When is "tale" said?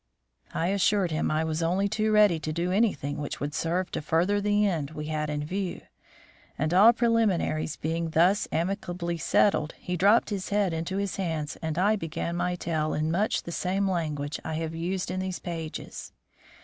12.55-12.95